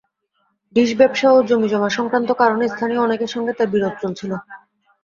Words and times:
Dish 0.75 0.89
ব্যবসা 0.99 1.27
ও 1.31 1.47
জমিজমা 1.49 1.89
সংক্রান্ত 1.97 2.29
কারণে 2.41 2.65
স্থানীয় 2.67 3.01
অনেকের 3.01 3.33
সঙ্গে 3.35 3.51
তাঁর 3.57 3.69
বিরোধ 3.73 3.93
চলছিল। 4.01 4.31